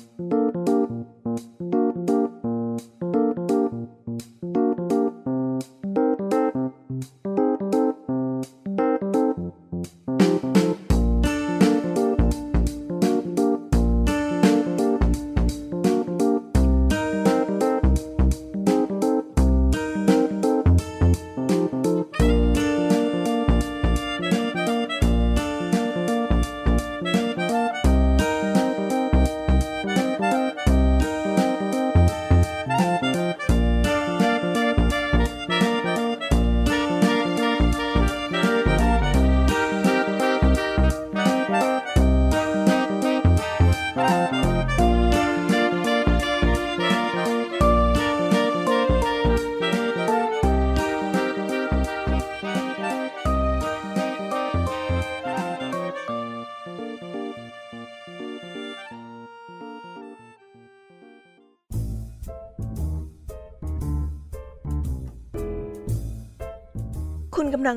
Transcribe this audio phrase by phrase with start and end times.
[0.00, 0.59] คุ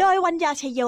[0.00, 0.80] โดยวัญญาชยโย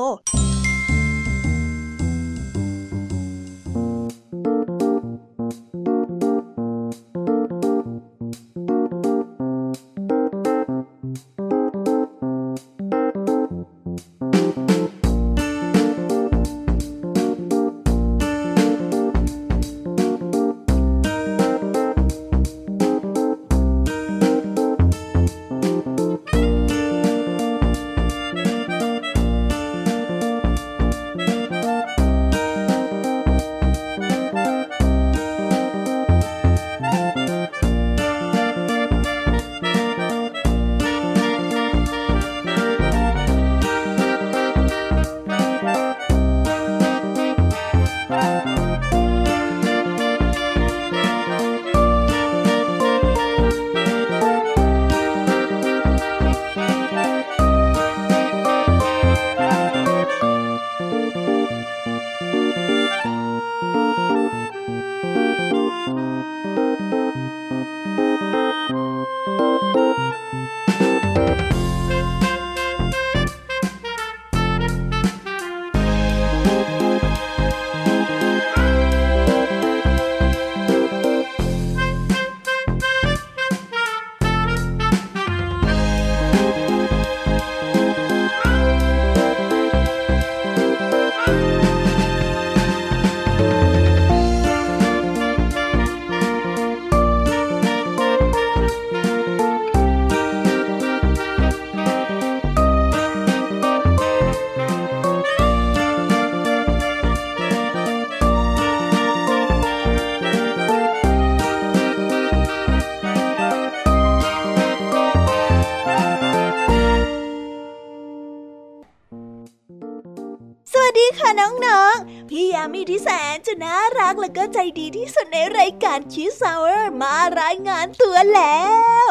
[121.41, 128.61] น้องๆ พี่ยามีที่แสนจะน่ารักและก็ใจดีที่สุดในรายการ Kids Hour มารายงานตัวแล้
[129.03, 129.05] ว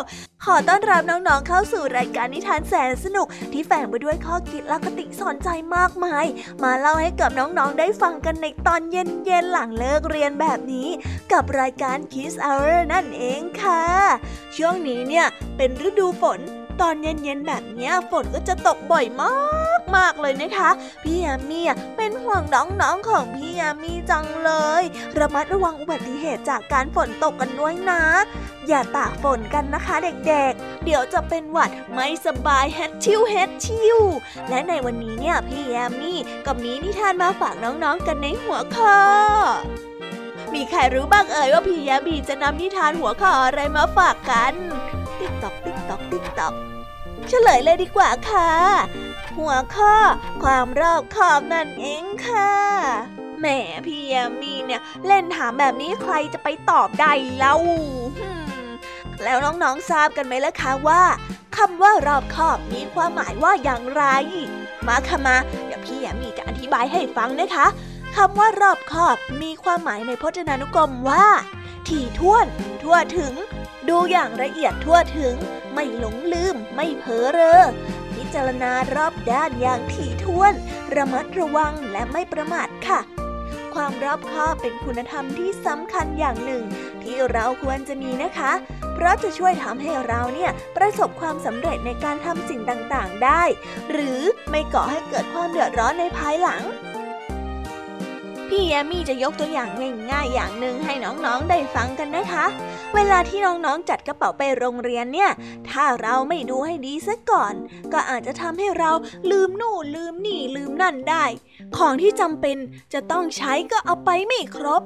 [0.44, 6.25] ขอต้อนรับน้องๆเข้าสู่รายการนิทานแสนสนุก ที่แฝงไปด้วยข้อคิดและคติสอนใจมากมาย
[6.63, 10.88] มาเล่าให้กับน้องๆได้ฟังกันในตอนเย็นๆหลังเลิกเรียนแบบนี้
[11.31, 13.84] กับรายการ Kids Hour นั่นเองค่ะ
[14.57, 15.25] ช่วงนี้เนี่ย
[15.57, 16.39] เป็นฤดูฝน
[16.81, 19.31] ตอนเย็นๆแบบนี้ฝนก็จะตกบ่อยมา
[19.79, 20.69] กมากเลยนะคะ
[21.03, 21.61] พี่ยามี
[21.97, 24.51] เป็นห่วงน้องๆของพี่ยามีจังเล
[24.81, 24.83] ย
[25.17, 28.03] ระมัดระวังอุบัติเหตุจากการฝนตกกันด้วยนะ
[28.67, 29.96] อย่าตากฝนกันนะคะ
[30.28, 33.99] เด็กๆ เดี๋ยวจะเป็นหวัดไม่สบายเฮดชิวเฮดชิว
[34.49, 36.13] และในวันนี้เนี่ยพี่ยามี
[36.46, 38.97] ก็มีนิทานมาฝากน้องๆกันในหัวข้อ
[40.53, 44.53] มีใครรู้บ้างเอ่ยว่าพี่ยามีจะนำนิทานหัวข้ออะไรมาฝากกัน
[45.19, 46.53] ติ๊กตอกติ๊กตอกติ๊กตอก
[47.28, 48.52] เฉลยเลยดีกว่าค่ะ
[49.37, 49.96] หัวข้อ
[50.43, 52.53] ความรอบคอบนั่นเองค่ะ
[53.40, 53.46] แหม
[53.85, 57.55] พี่ยามีเนี่ยเล่นถามแบบนี้ใครจะไปตอบได้เล่า
[59.23, 61.03] แล้วน้องๆทราบกันไหมล่ะคะว่า
[61.58, 64.03] คำว่ารอบคอบมีความหมายว่าอย่างไร
[64.87, 65.35] มาค่ะมา
[65.66, 67.67] เดี๋ยวพี่ยามีจะอธิบายให้ฟังนะคะ
[68.16, 71.25] คำว่ารอบคอบมีความหมายในพจนานุกรมว่า
[71.87, 72.46] ถี่ถ้วน
[72.84, 73.34] ทั่วถึง
[73.89, 75.35] ดูอย่างละเอียดทั่วถึง
[75.73, 77.63] ไม่หลงลืม ไม่เพ้อเรอ
[78.13, 80.53] พิจารณารอบด้านอย่างถี่ถ้วน
[80.95, 82.99] ระมัดระวังและไม่ประมาทค่ะ
[83.73, 86.63] ความรอบคอบเป็นคุณธรรมที่สำคัญอย่างหนึ่ง
[87.03, 88.51] ที่เราควรจะมีนะคะ
[88.93, 93.43] เพราะจะช่วยทำให้เราเนี่ยประสบความสำเร็จในการทำสิ่งต่างๆได้
[93.91, 96.61] หรือไม่ก่อให้เกิดความเดือดร้อนในภายหลัง
[98.49, 99.70] พี่แยมมี่จะยกตัวอย่าง
[100.11, 102.46] ง่ายๆอย่างหนึ่งให้น้องๆได้ฟังกันนะคะ
[102.96, 105.32] เวลาที่น้องๆจัดกระเป๋าไปโรงเรียนเนี่ย
[105.70, 107.53] ถ้าเราไม่ดูให้ดีซะก่อน
[107.94, 108.91] ก็อาจจะทำให้เรา
[109.32, 111.26] ลืมนู่นลืมนี่ลืมนั่นได้
[111.78, 112.58] ของที่จำเป็น
[112.94, 114.84] จะต้องใช้ก็เอาไปไม่ครบ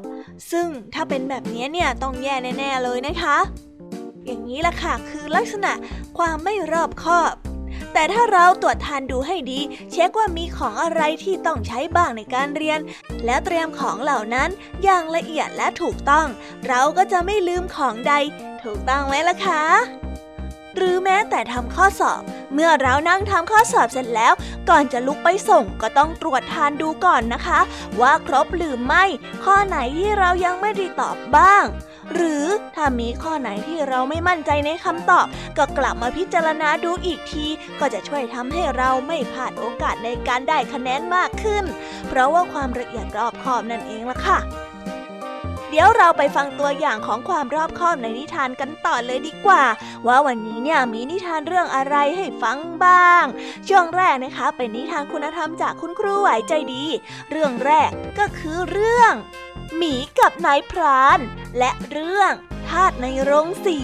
[0.52, 3.38] ซึ่งถ้าเป็นแบบนี้เนี่ยต้องแย่แน่ๆเลยนะคะ
[4.26, 5.72] อย่างนี้ล่ะค่ะคือลักษณะ
[6.18, 7.34] ความไม่รอบคอบ
[7.94, 9.60] แต่ถ้าเราตรวจทานดูให้ดี
[9.92, 12.80] เช็คว่ามีของอะไรที่ต้องใช้บ้างในการเรียน
[13.26, 14.50] และเตรียมของเหล่านั้น
[14.84, 16.28] อย่างละเอียดและถูกต้อง
[16.68, 18.14] เราก็จะไม่ลืมของใด
[18.64, 19.64] ถูกต้องไหมล่ะคะ
[20.76, 22.22] หรือแม้แต่ทำข้อสอบ
[22.54, 24.34] เมื่อเรานั่งทำข้อสอบเสร็จแล้ว
[24.70, 27.60] ก่อนจะลุกไปส่งก็ต้องตรวจทานดูก่อนนะคะ
[28.02, 29.04] ว่าครบหรือไม่
[29.44, 31.64] ข้อไหนที่เรายังไม่ได้ตอบบ้าง
[32.14, 35.26] หรือถ้ามีข้อไหนที่เราไม่มั่นใจในคำตอบ
[35.58, 37.46] ก็กลับมาพิจารณาดูอีกที
[37.80, 41.66] ก็จะช่วยทำให้เราไม่พลาดโอกาสในการได้คะแนนมากขึ้น
[42.08, 44.40] เพราะว่าความละเอียดรอบคอบนั่นเองล่ะค่ะ
[45.70, 49.64] เดี๋ยวเราไปฟังตัวอย่างของความรอบคอบในนิทานกันต่อเลยดีกว่า
[50.08, 53.26] ว่าวันนี้เนี่ยมีนิทานเรื่องอะไรให้ฟังบ้าง
[53.70, 56.84] ช่วงแรกนะคะเป็นนิทานคุณธรรมจากคุณครูไหวใจดี
[57.32, 59.14] เรื่องแรกก็คือเรื่อง
[59.78, 61.20] หมีกับนายพราน
[61.58, 62.32] และเรื่อง
[62.70, 63.80] ทาตในโรงสี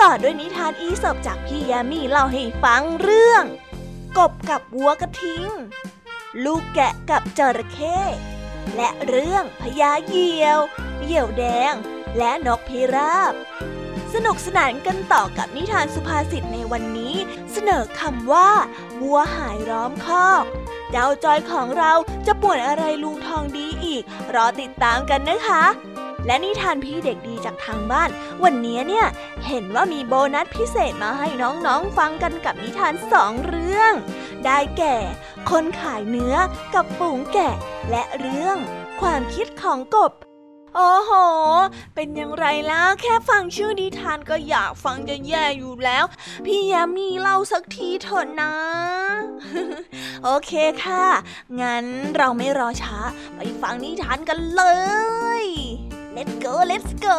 [0.00, 3.44] ต่อด้วยนิทานอีสบจากพี่ยามีเล่าให้ฟังเรื่อง
[4.18, 5.44] กบกับวัวกระทิง
[6.44, 7.98] ลูกแกะกับจระเข้
[8.76, 10.58] และเรื่องพญาเหยี่ยว
[11.02, 11.74] เหยี่ยวแดง
[12.18, 13.32] และนกพิราบ
[14.14, 17.14] สนุกสนานกันต่อกับนิทานสุภาษิตในวันนี้
[17.52, 18.50] เสนอคำว่า
[19.00, 20.44] วัวหายร้อมคอก
[20.90, 21.92] เจ้าจอยของเรา
[22.26, 24.04] จะป่วนอะไรลุงทองดี อีก
[24.34, 25.64] รอติดตามกันนะคะ
[26.26, 28.10] และนิทานพี่เด็กดีจากทางบ้าน
[28.44, 29.06] วันนี้เนี่ย
[29.46, 33.92] เห็นว่ามีโบนัสพิเศษมาให้น้องๆฟังกันกับนิทานสองเรื่อง
[34.44, 34.96] ได้แก่
[35.50, 36.36] คนขายเนื้อ
[36.74, 37.54] กับฝูงแกะ
[37.90, 38.56] และเรื่อง
[39.00, 40.12] ความคิดของกบ
[40.80, 41.12] โอ้โห
[41.94, 46.04] เป็นอย่างไรล่ะแค่ฟังชื่อนิทานก็อยากฟังจะแย่อยู่แล้ว
[46.44, 48.52] พี่ยามีเล่าสักทีเถอะนะ
[50.24, 50.52] โอเค
[50.84, 51.06] ค่ะ
[51.60, 51.84] งั้น
[52.16, 52.98] เราไม่รอช้า
[53.36, 54.62] ไปฟังนิทานกันเล
[55.42, 55.44] ย
[56.16, 57.18] let's go let's go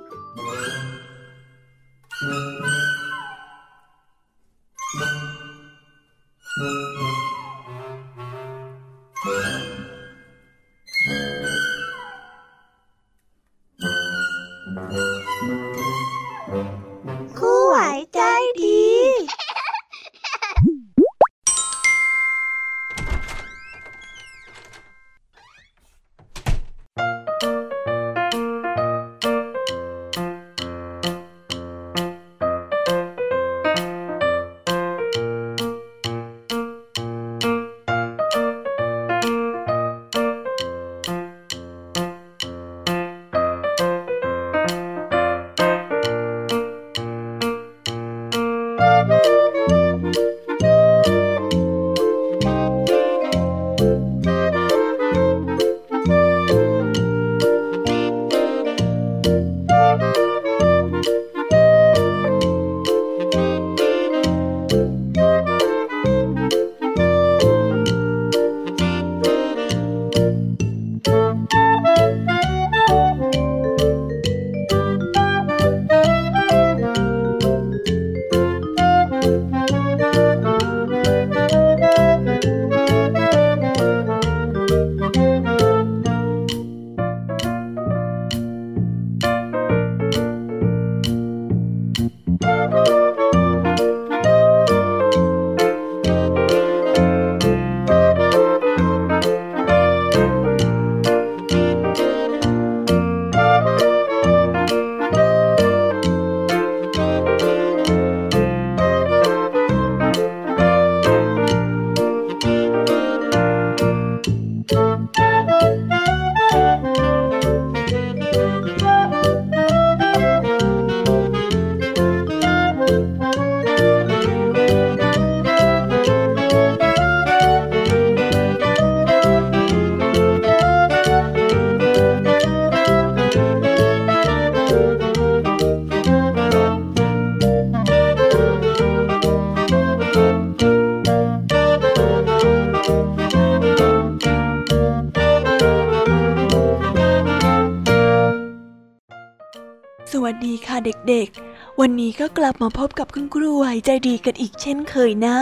[150.23, 150.77] วัสดีค่ะ
[151.09, 155.37] เด็กๆ วันนี้ก็กลับมาพบกับคุณครูไหวใจดีกันอีกเช่นเคยนะ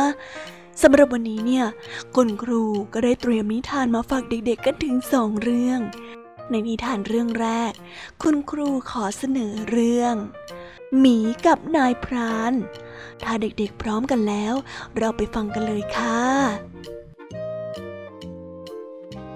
[0.82, 1.66] สำหรับวันนี้เนี่ย
[2.16, 5.80] คุณครูก็ได้เตรียมนิทานมาฝากเด็กๆกันถึงสองเรื่อง
[6.50, 7.74] ในนิทานเรื่องแรก
[8.24, 10.16] คุณครูขอเสนอเรื่อง
[11.00, 12.54] หมีกับนายพราน
[13.24, 14.54] ถ้าเด็กๆพร้อมกันแล้ว
[14.98, 16.20] เราไปฟังกันเลยค่ะ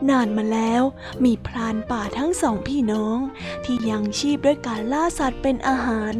[0.09, 0.83] นานมาแล้ว
[1.25, 3.17] มีพรานป่าทั้งสองพี่น้อง
[3.65, 6.13] ที่ยังชีพด้วยการล่าสัตว์เป็นอาหาร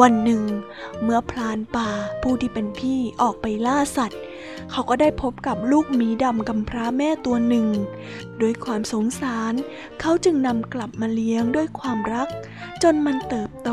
[0.00, 0.42] วันหนึ่ง
[1.02, 1.90] เมื่อพรานป่า
[2.22, 4.20] ผู้ที่เป็นพี่ออกไปล่าสัตว์
[4.70, 7.66] เขาก็ได้พบกับลูกหมีดำกำพร้าแม่ตัวหนึ่ง
[8.42, 9.52] ด้วยความสงสาร
[10.00, 12.28] เขาจึงนำกลับมาเลี้ยงด้วยความรัก
[12.82, 13.70] จนมันเติบโต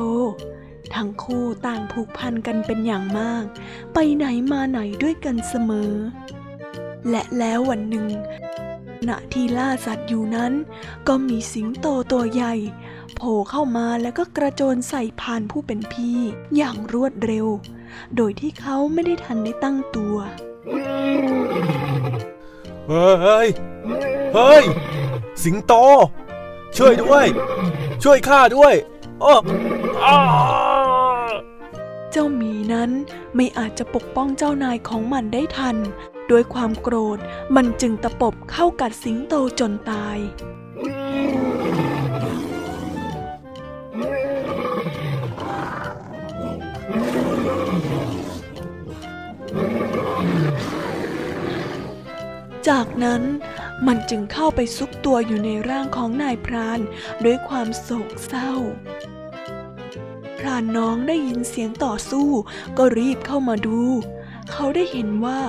[0.95, 3.43] ทั้งคู่ต่างผูกพันกันเป็นอย่างมาก
[3.93, 5.93] ไปไหนมาไหนด้วยกันเสมอ
[7.09, 8.07] และแล้ววันหนึ่ง
[9.08, 10.53] ณที่ล่าสัตว์อยู่นั้น
[11.08, 12.53] ก็มีสิงโตตัวใหญ่
[13.15, 16.20] โผล่เข้ามาแล้วก็กระโจนใส่พานผู้เป็นพี่
[16.56, 17.48] อย่างรวดเร็ว
[18.15, 20.15] โดยที่เขาไม่ได้ทันได้ตั้งตัว
[22.88, 23.48] เฮ้ย
[24.34, 24.63] เฮ้ย
[25.44, 25.74] สิงโต
[26.77, 27.25] ช่วยด้วย
[28.03, 28.74] ช่วยข้าด้วย
[29.24, 29.36] อ้อ
[32.12, 32.91] เจ้าหมีนั้น
[33.36, 35.77] ไม่อาจจะปกป้องเจ้านายของมันได้ทัน
[36.31, 37.17] ด้วยความโกรธ
[37.55, 40.17] มันจึงตะปบเข้ากัดสิงโตจนตาย
[52.69, 53.24] จากนั้น
[53.88, 56.79] มันจึงเข้าไปซุกตัวอยู่ในร่างของนายพราน
[57.25, 58.51] ด้วยความโศกเศร้า
[60.38, 62.29] พรานน้องได้ยินเสียงต่อสู้
[62.77, 63.81] ก็รีบเข้ามาดู
[64.51, 65.41] เขาได้เห็นว่า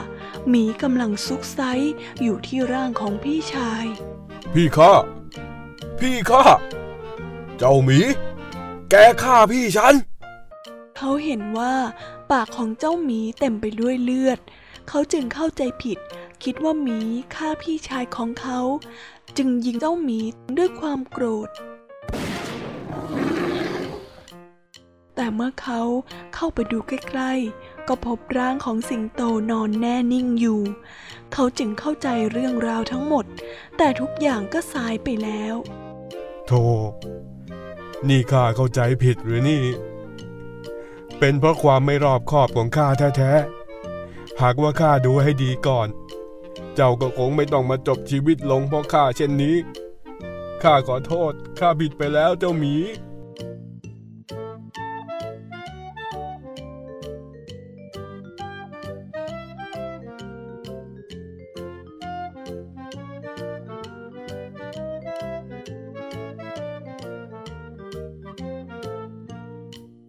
[0.48, 1.60] หมีกำลังซุกไซ
[2.22, 3.84] อยู่ที่ร่างของพี่ชาย
[4.54, 4.92] พี่ข้า
[6.00, 6.44] พี่ข้า
[7.58, 7.98] เจ้าหมี
[8.90, 9.94] แกฆ่าพี่ฉัน
[10.96, 11.74] เขาเห็นว่า
[12.30, 14.38] ปากของเจ้าหมีเต็มไปด้วยเลือด
[14.88, 15.98] เขาจึงเข้าใจผิด
[16.44, 16.98] คิดว่าหมี
[17.34, 18.60] ฆ่าพี่ชายของเขา
[19.36, 20.18] จึงยิงเจ้าหมี
[20.58, 21.48] ด้วยความโกรธ
[25.14, 25.82] แต่เมื่อเขา
[26.34, 27.32] เข้าไปดูใกล้
[27.88, 30.60] ก็พบร่างของสิงโตนอนแน่นิ่งอยู่
[31.32, 33.24] เขาจึงเข้าใจเรื่องราวทั้งหมด
[33.76, 35.54] แต่ทุกอย่างก็สายไปแล้ว
[36.46, 36.62] โธ่
[38.08, 39.62] นี่ข้าเข้าใจผิดหรือนี่
[41.18, 45.88] เป็นเพราะความไม่รอบคอบของข้าแท้ๆ หากว่าข้าดูให้ดีก่อน
[46.74, 49.56] เจ้าก็คงไม่ต้องมาจบชีวิตลงเพราะข้าเช่นนี้
[50.62, 52.74] ข้าขอโทษ ข้าผิดไปแล้วเจ้าหมี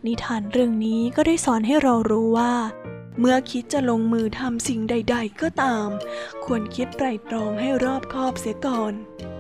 [0.08, 2.54] นิทานเรื่องนี้ก็ได้สอนให้เรารู้ว่า
[3.20, 5.88] เมื่อคิดจะลงมือทำสิ่งใด ๆ ก็ตาม
[6.46, 9.31] ควรคิดไตร่ตรองให้รอบคอบเสียก่อนเป็น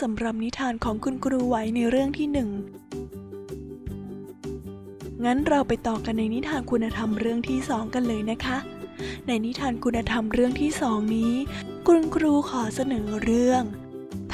[0.00, 2.50] สำหรับนิทานของคุณครูไหวในเรื่องที่หนึ่ง
[5.24, 8.58] งั้นเราไปต่อกันในนิทานคุณธรรมเรื่องที่สองกันเลยนะคะ
[9.26, 11.34] ในนิทานคุณธรรมเรื่องที่สองนี้
[11.86, 13.62] คุณครูขอเสนอเรื่อง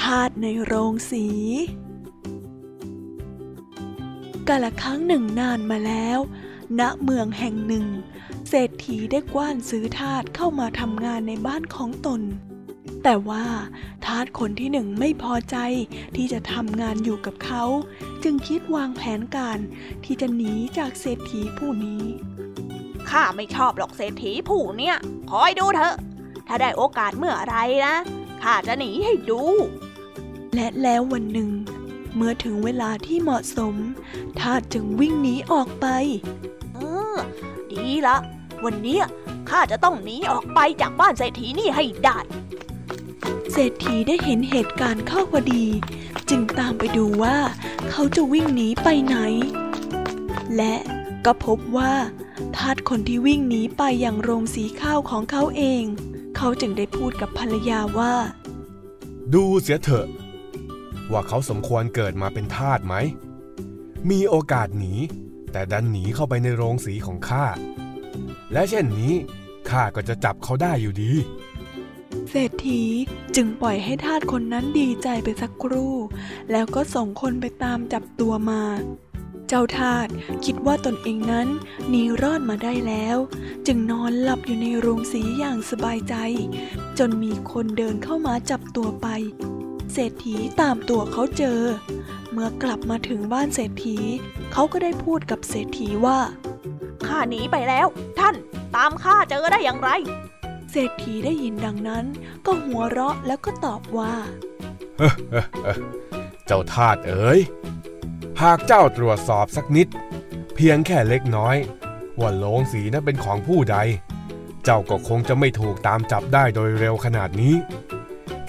[0.03, 1.27] ทาตในโรงสี
[4.49, 6.19] กาละครั้งหนึ่งนานมาแล้ว
[6.81, 7.87] ณ เมืองแห่งหนึ่ง
[8.49, 12.23] เศรษฐีได้กว้านซื้อทาสเข้ามาทำงานในบ้านของตน
[13.05, 13.45] แต่ว่า
[14.05, 15.57] ทาสคนที่หนึ่งไม่พอใจ
[16.17, 17.65] ที่จะทำงานอยู่กับเขา
[18.23, 19.59] จึงคิดวางแผนการ
[20.05, 22.03] ที่จะหนีจากเศรษฐีผู้นี้
[23.11, 24.97] ข้าไม่ชอบหรอกเศรษฐีผู้เนี่ย
[25.31, 25.95] คอยดูเถอะ
[26.47, 27.95] ถ้าได้โอกาสเมื่อไรนะ
[28.43, 29.43] ข้าจะหนีให้ดู
[30.55, 31.51] และแล้ววันหนึ่ง
[32.15, 33.75] เมื่อถึงเวลาที่เหมาะสม
[34.41, 35.87] ทาสจึงวิ่งหนีออกไป
[36.75, 36.79] เอ
[37.15, 37.17] อ
[37.73, 38.17] ดีละ
[38.65, 38.99] วันนี้
[39.51, 42.19] ข้าจะต้องหนีออกไปจากบ้านเศรษฐีนี่ให้ได้
[43.53, 45.65] เศรษฐีได้เห็นเหตุการณ์เข้าพอดี
[46.31, 47.37] จึงตามไปดูว่า
[47.91, 49.17] เขาจะวิ่งหนีไปไหน
[50.57, 50.75] และ
[51.25, 51.93] ก็พบว่า
[52.57, 55.85] ทาสคนที่วิ่งหนีไปอย่างโรงสีข้าวของเขาเอง
[56.37, 58.15] เขาจึงได้พูดกับภรรยาว่า
[59.35, 60.07] ดูเสียเถอะ
[61.13, 62.95] ว่าเขาสมควรเกิดมาเป็นทาสไหม
[64.11, 64.95] มีโอกาสหนี
[65.53, 67.45] แต่ดันหนีเข้าไปในโรงสีของข้า
[68.53, 69.13] และเช่นนี้
[69.71, 71.13] ข้าก็จะจับเขาได้อยู่ดี
[72.31, 72.83] เศรษฐี
[73.37, 75.95] จึงปล่อยให้ทาสคนนั้นดีใจไปสักครู่
[76.53, 78.63] แล้วก็ส่งคนไปตามจับตัวมา
[79.49, 80.07] เจ้าทาส
[80.45, 81.49] คิดว่าตนเองนั้น
[81.89, 83.17] หนีรอดมาได้แล้ว
[83.67, 86.15] จึงนอนหลับอยู่ในโรงสีอย่างสบายใจ
[86.99, 89.07] จนมีคนเดินเข้ามาจับตัวไป
[89.93, 91.61] เศรษฐีตามตัวเขาเจอ
[92.33, 93.97] เมื่อกลับมาถึงบ้านเศรษฐี
[94.53, 96.19] เขาก็ได้พูดกับเศรษฐีว่า
[97.07, 97.87] ข้าหนีไปแล้ว
[98.19, 98.35] ท่าน
[98.77, 99.91] ตามข้าเจอได้อย่างไร
[100.71, 102.05] เศรษฐีได้ยินดังนั้น
[102.47, 104.15] ก็หัวเราะแล้วก็ตอบว่า
[106.47, 107.39] เจ้าทาสเอ๋ย
[108.43, 109.89] หากเจ้าตรวจสอบสักนิด
[110.55, 111.57] เพียงแค่เล็กน้อย
[112.21, 113.77] ว่าโลงสีนั้นเป็นของผู้ใด
[114.65, 117.55] เจ้าก็คงจะไม่ถูกตามจับได้โดยเร็วขนาดนี้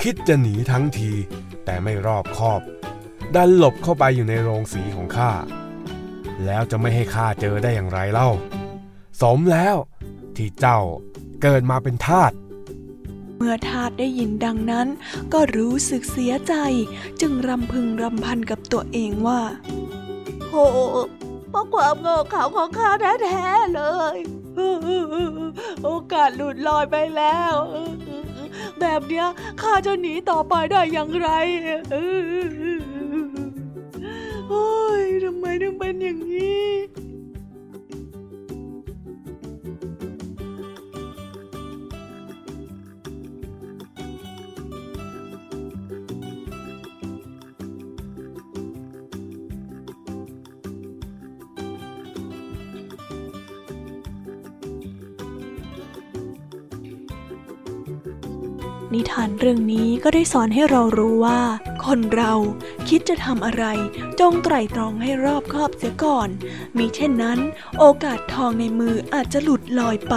[0.01, 1.11] คิดจะหนีทั้งที
[1.65, 2.61] แต่ไม่รอบคอบ
[3.35, 5.31] ดันหลบเข้าไปอยู่ในโรงสีของข้า
[6.45, 8.29] แล้วจะไม่ให้ข้าเจอได้อย่างไรเล่า
[9.21, 9.75] สมแล้ว
[10.35, 10.79] ที่เจ้า
[11.41, 12.31] เกิดมาเป็นทาส
[13.37, 14.87] เมื่อทาสได้ยินดังนั้น
[15.33, 16.53] ก็รู้สึกเสียใจ
[17.21, 19.41] จึงรำพึงรำพันกับตัวเองว่า
[20.49, 20.65] โอ้
[21.49, 22.89] เพราะความโง่เขลาของข้า
[23.23, 23.81] แท้ๆเล
[24.15, 24.17] ย
[25.83, 27.55] โอกาสหลุดลอยไปแล้ว
[28.79, 29.27] แบบเนี้ย
[29.61, 31.29] ข้าจะหนีต่อไปได้อย่างไร
[59.43, 61.41] เรื่องนี้ก็ได้สอนให้เรารู้ว่า
[61.85, 62.33] คนเรา
[62.89, 63.65] คิดจะทำอะไร
[64.19, 66.29] จงไตร่ตรองให้รอบคอบเสียก่อน
[66.77, 67.39] มิเช่นนั้น
[67.79, 70.15] โอกาสทองในมืออาจจะหลุดลอยไป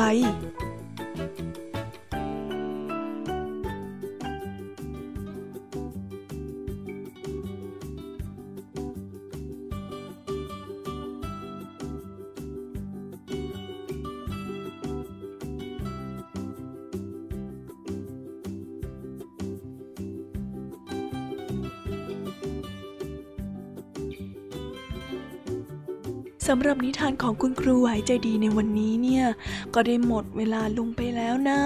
[26.99, 29.27] ทานของคุณครูไหวใจดีในวันนี้เนี่ย
[29.75, 31.61] ก็ได้หมดเวลาลงไปแล้วนะ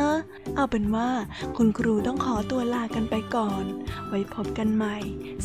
[0.55, 1.09] เอาเป็นว่า
[1.57, 3.65] คุณครูต้องขอตัวลากันไปก่อน
[4.09, 4.97] ไว้พบกันใหม่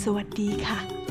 [0.04, 1.03] สวัสดีค่ะ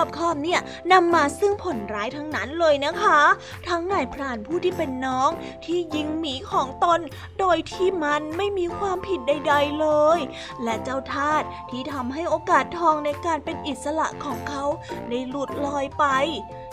[0.00, 0.60] อบคอบเนี่ย
[0.92, 3.20] นำมาซึ่งผลร้ายทั้งนั้นเลยนะคะ
[3.68, 5.30] ทั้งนายพรานผู้ที่เป็นน้อง
[5.64, 7.00] ที่ยิงหมีของตน
[7.38, 10.20] โดยที่มันไม่มีความผิดใด ๆเลย
[10.62, 14.64] และเจ้าทาสที่ทำให้โอกาสทองในการเป็นอิสระของเขา
[15.08, 16.04] ได้หลุดลอยไป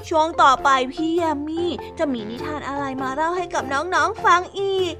[0.09, 1.63] ช่วงต่อไปพี่ยามี
[1.99, 4.93] จะมีนิทานอะไรมาเล่าให้กับน้องๆฟังอีก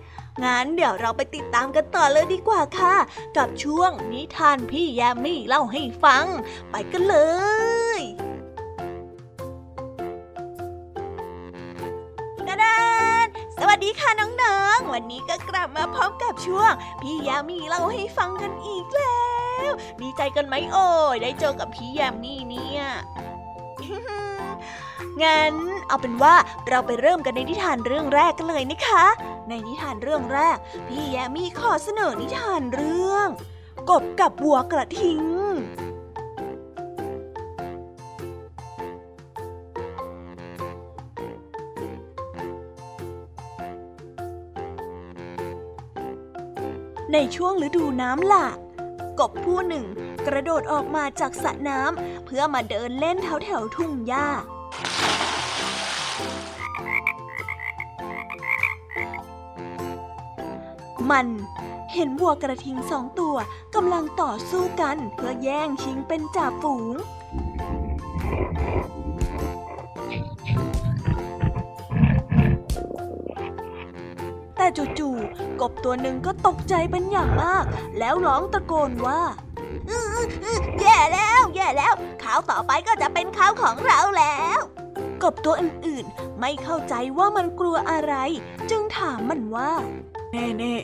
[0.44, 2.96] งั้นเดี๋ยวเราไปติดตามกันต่อเลยดีกว่าค่ะ
[3.38, 6.26] กับช่วงนิทานพี่ยามีเล่าให้ฟัง
[6.72, 7.16] ไปกันเล
[8.00, 8.02] ย
[12.48, 12.78] ดาดา
[13.26, 13.28] น
[13.60, 16.72] สวัสดีค่ะน้องๆ วันนี้ก็กลับมาพร้อมกับช่วง
[17.02, 19.20] พี่ยามีเล่าให้ฟังกันอีกแล้
[19.70, 19.72] ว
[20.02, 22.84] ดีใจกันไหมโอ้ยได้เจอกับพี่ยามีเนี่ย
[25.24, 25.54] งั้น
[25.88, 26.36] เอาเป็นว่า
[26.68, 29.06] เราไปเริ่มกันในนิทานเรื่องแรกกันเลยนะคะ
[29.50, 33.28] ในนิทานเรื่องแรก พี่แยมมี่ขอเสนอนิทานเรื่อง
[33.90, 35.24] กบกับวัวกระทิง
[47.14, 48.58] ในช่วงฤดูน้ำหลาก
[49.20, 49.86] กบผู้หนึ่ง
[50.28, 54.28] กระโดดออกมาจากสระน้ำเพื่อมาเดินเล่นแถวแถวทุ่งหญ้า
[61.12, 61.28] มัน
[61.94, 63.36] เห็นวัวกระทิงสองตัว
[63.76, 66.96] กำลังต่อสู้กันเพื่อแย่งชิงเป็นจ่าฝูง
[74.56, 74.66] แต่
[75.00, 77.66] จู่ๆกบตัวหนึ่งก็ตกใจเป็นอย่างมาก
[78.00, 79.22] แล้วร้องตะโกนว่า
[80.82, 81.94] แย่แล้วแย่แล้ว
[82.24, 84.60] ข่าวต่อไปก็จะเป็นข่าวของเราแล้ว
[85.24, 88.14] กบตัวอื่นๆ ไม่เข้าใจว่ามันกลัวอะไร
[88.70, 89.72] จึงถามมันว่า
[90.38, 90.76] เน่เน่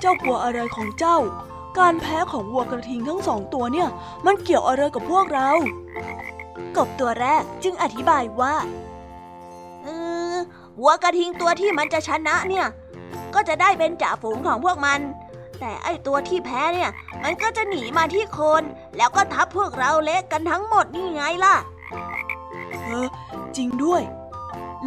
[0.00, 1.18] เจ้ากลัวอะไรของเจ้า
[1.78, 3.88] การแพ้ของวัวกระทิงทั้งสองตัวเนี่ย
[4.26, 5.50] มันเกี่ยวอะไรกับพวกเรา
[6.76, 8.54] กบตัวแรกจึงอธิบายว่า
[9.82, 9.88] เอ
[10.32, 10.34] อ
[10.80, 12.66] วัวกระทิงตัวที่มันจะชนะเนี่ย
[13.34, 15.00] ก็จะได้เป็นจ่าฝูงของพวกมัน
[15.60, 16.90] แต่ไอตัวที่แพ้เนี่ย
[17.24, 18.62] มันก็จะหนีมาที่โคน
[18.96, 21.54] แล้วก็ทับพวกเราเละกันทั้งหมดนี่ไงล่ะ
[22.84, 23.06] เออ
[23.56, 24.02] จริงด้วย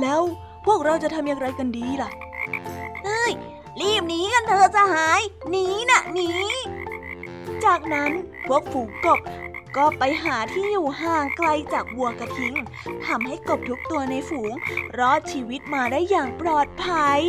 [0.02, 0.20] แล้ว
[0.66, 2.10] พวกเราจะทำอย่างไรกันดีล่ะ
[3.04, 3.32] เฮ้ย
[3.80, 6.30] รีบหนีกันเถอะสหาย หนีน่ะหนี
[7.66, 8.12] จากนั้น
[8.48, 9.20] พวกฝูงกบ
[9.78, 12.56] ก็ไปหาที่อยู่ห่างไกลจากวัวกระทิง
[13.06, 14.54] ทำให้กบทุกตัวในฝูง
[15.00, 17.22] รอดชีวิตมาได้อย่างปลอดภัย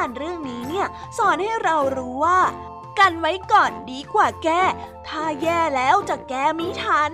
[0.00, 0.86] านเรื่องนี้เนี่ย
[1.18, 2.40] สอนให้เรารู้ว่า
[2.98, 4.62] กันไว้ก่อนดีกว่าแก้
[5.08, 7.12] ถ้าแย่แล้วจะแก้ไม่ทัน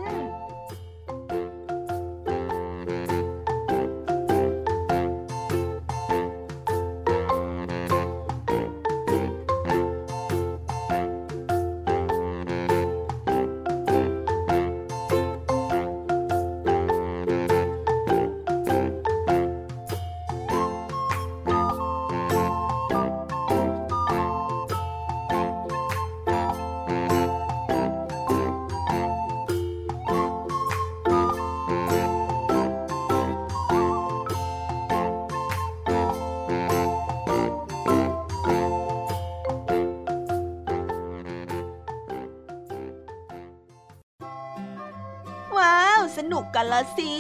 [46.65, 47.13] กันละสิ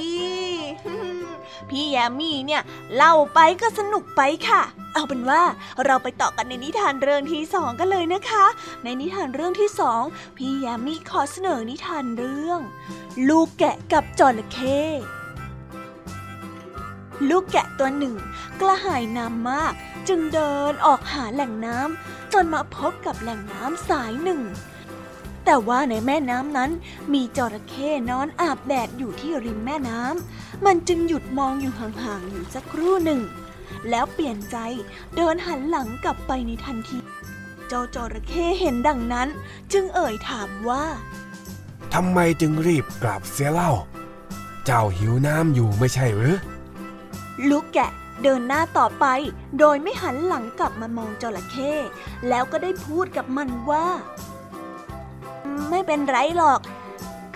[1.70, 2.62] พี่แยมมี่เนี่ย
[2.96, 4.62] เล่าไปก็สนุกไปค่ะ
[4.94, 5.42] เอาเป็นว่า
[5.84, 8.46] เราไปต่อกันในนิทานเรื่องที่สองกันเลยนะคะ
[8.84, 10.02] ในนิทานเรื่องที่สอง
[10.36, 12.60] พี่แยมมี่ขอเสนอนิทานเรื่อง
[13.28, 14.80] ลูกแกะกับจระเข้
[17.28, 18.14] ลูกแกะตัวหนึ่ง
[18.60, 19.72] กระหายน้ำมาก
[20.08, 24.42] จึงเดินออกหาแหล่งน้ำจนมาพบกับแหล่งน้ำสายหนึ่ง
[25.44, 26.70] แต่ว่าในแม่น้ำนั้น
[27.12, 33.20] มีจระเข้นอนอาบแดดอยู่ที่ริมแม่น้ำ มันจึงหยุดมองอยู่ห่างๆอยู่สักครู่หนึ่ง
[33.90, 34.56] แล้วเปลี่ยนใจ
[35.16, 36.98] เดินหันหลังกลับไปในทันที
[37.68, 39.28] เจ้าจระเข้เห็นดังนั้น
[39.72, 40.84] จึงเอ่ยถามว่า
[41.94, 43.72] ทำไมจึงรีบกลับเสียเล่า
[44.64, 46.38] เจ้าหิวน้ำอยู่ไม่ใช่หรือ
[47.50, 47.90] ลูกแกะ
[48.22, 49.06] เดินหน้าต่อไป
[49.58, 51.72] โดยไม่หันหลังกลับมามองจระเข้
[52.28, 53.86] แล้วก็ได้พูดกับมันว่า
[55.70, 56.60] ไม่เป็นไรหรอก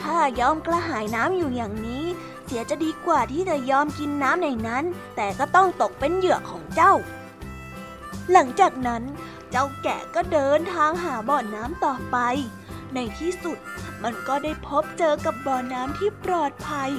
[0.03, 2.05] ข้ายอมกระหายน้ำอยู่อย่างนี้
[2.45, 4.85] เสียจะดีกว่าที่จะยอมกินน้ำในนั้น
[5.17, 6.93] แต่ก็ต้องตกเป็นเหยื่อของเจ้า
[8.33, 9.03] หลังจากนั้น
[9.51, 12.17] เจ้าแกะก็เดินทางหาบ่อน้ำต่อไป
[12.95, 13.59] ในที่สุด
[14.03, 16.93] มันก็ได้พบเจอกับบ่อน้ำที่ปลอดภัย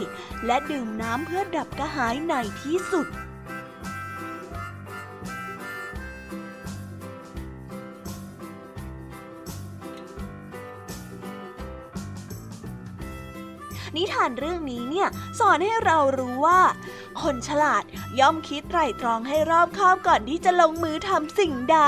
[0.45, 15.07] และดื่มน้ำเพื่อดับกระหายในที่สุดานเรื่องนี้เนี่ย
[15.39, 16.61] สอนให้เรารู้ว่า
[17.21, 17.83] คนฉลาด
[18.19, 21.79] ย่อมคิดไตร่ตรองให้รอบคอบก่อนที่จะลงมือทำสิ่งใด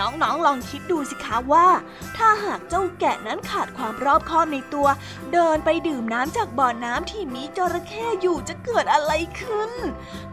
[0.00, 1.68] น้องๆ ลองคิดดูสิคะว่า
[2.16, 4.88] ถ้าหากเจ้าแกะนั้นขาดความรอบคอบในตัว
[5.32, 9.70] เดินไปดื่มน้ำจากบ่อน้ำที่มีจระเข้อยู่จะเกิดอะไรขึ้น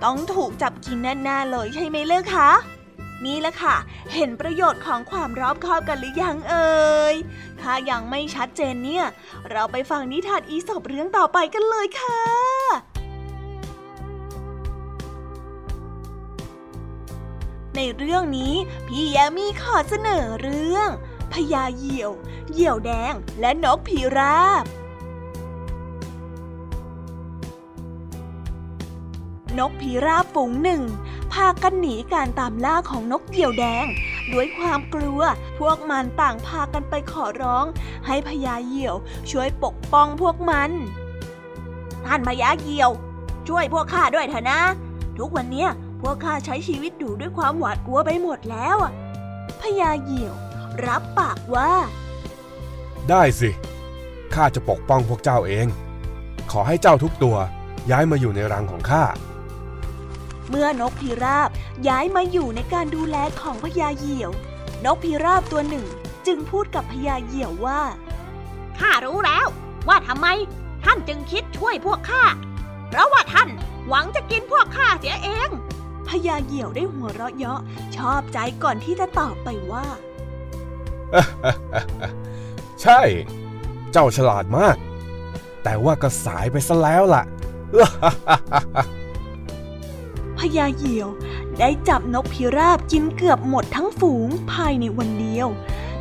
[0.03, 2.49] ต้องถูกจับกินแน่ๆเลยใช่ไหมเล่ะคะ
[3.25, 3.75] นี่แหละค่ะ
[4.13, 7.15] เห็นประโยชน์ของความรอบคอบกันหรือยังเอ่ย
[7.61, 9.05] ถ้ายังไม่ชัดเจนเนี่ย
[9.51, 12.21] เราไปฟังนิทานอีสบเรื่องต่อไปกันเลยค่ะ
[17.75, 18.53] ในเรื่องนี้
[18.87, 20.89] พี่แยมมี่ขอเสนอเรื่อง
[21.33, 22.11] พญาเหยี่ยว
[22.51, 24.63] เหยี่ยวแดงและนกพิราบ
[29.59, 30.81] นกพิราบฝูงหนึ่ง
[31.33, 33.85] พากันหนีการตามล่าของนกเหยี่ยวแดง
[34.33, 35.21] ด้วยความกลัว
[35.59, 37.65] พวกมันต่างพากันไปขอร้อง
[38.07, 38.95] ให้พญาเหยี่ยว
[39.31, 40.71] ช่วยปกป้องพวกมัน
[42.05, 42.91] ท่านพญาเหยี่ยว
[43.47, 44.61] ช่วยพวกข้าด้วยเถอะนะ
[45.17, 45.69] ทุกวันเนี้ย
[46.01, 48.77] พวกข้าใช้ชีวิตอยู่ด้วยความหวาดกลัวไปหมดแล้ว
[49.61, 50.33] พญาเหยี่ยว
[50.87, 51.71] รับปากว่า
[53.09, 53.49] ได้สิ
[54.33, 55.67] ข้าจะปกป้องพวกเจ้าเอง
[56.51, 57.35] ขอให้เจ้าทุกตัว
[57.91, 59.03] ย้ายมาอยู่ในรังของข้า
[60.53, 61.49] เมื่อนกพิราบ
[61.87, 64.31] ย้ายมาอยู่ในการดูแลของพญาเหยี่ยว
[64.85, 65.85] นกพิราบตัวหนึ่ง
[66.27, 67.81] จึงพูดกับพญาเหยี่ยวว่า
[68.79, 69.47] ข้ารู้แล้ว
[69.87, 70.27] ว่าทำไม
[70.83, 72.23] ท่านจึงคิดช่วยพวกข้า
[72.87, 73.49] เพราะว่าท่าน
[73.87, 75.49] หวังจะกินพวกข้าเสียเอง
[76.07, 77.61] พญาเหยี่ยวได้หัวเราะเยาะ
[77.95, 79.85] ชอบใจก่อนที่จะตอบไปว่า
[82.81, 83.01] ใช่
[83.91, 84.77] เจ้าฉลาดมาก
[85.63, 87.23] แต่ว่าก็สายไปซะแล้วล่ะ
[90.41, 91.09] พญาเหยี่ยว
[91.59, 95.47] ได้จับนกพิราบกินเกือบหมดทั้งฝูงภายในวันเดียว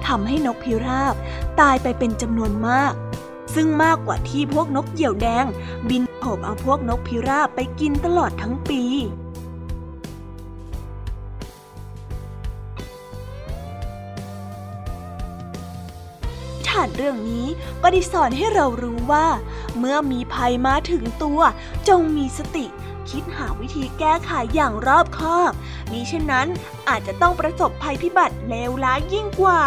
[0.07, 1.15] ทำให้นกพิราบ
[1.61, 2.93] ตายไปเป็นจำนวนมาก
[3.55, 5.47] ซึ่งมากกว่าที่พวกนกเหยี่ยวแดง
[5.89, 8.83] บินโผบเอาพวกนกพิราบไปกินตลอดทั้งปี
[16.69, 17.47] ฐานเรื่องนี้
[17.83, 19.27] ก็ได้สอนให้เรารู้ว่า
[19.79, 21.41] เมื่อมีภัยมาถึงตัว
[21.89, 22.67] จงมีสติ
[23.11, 25.53] คิดหาวิธีแก้ไขอย่างรอบคอบ
[25.91, 26.49] มิเช่นนั้น
[26.89, 29.63] อาจจะต้องประสบภัยพิบัติเลวร้ายยิ่งกว่า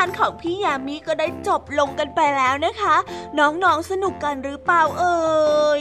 [0.00, 2.96] านของพี่ยามีก็ได้จบลงกันไปแล้วนะคะ
[3.38, 5.80] น้องๆสนุกกันหรือเปล่าเอ่ย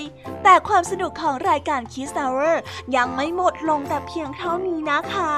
[0.49, 2.61] แต่ความสนุกของรายการคิส h เ u อร์
[2.95, 5.35] ยังไม่หมดลงแต่เพียงเท่านี้นะคะ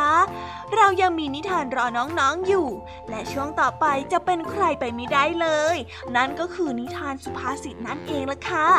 [0.76, 2.67] เรายังมีนิทานรอน้องๆอยู่
[3.10, 5.78] และช่วงต่อไปจะเป็นใครไปไม่ได้เลย
[6.15, 8.69] นั่นก็คือนิทานสุภาษิตนั่นเองละค่ะ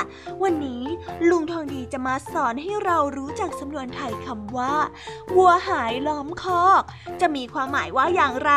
[0.43, 0.85] วันนี้
[1.31, 4.75] ลุงทองดีจะมาสอนให้เรารู้จักสำนวนไทยคำว่า
[5.37, 6.83] วัวหายล้อมคอก
[7.21, 8.53] จะมีความหมายว่าอย่างไร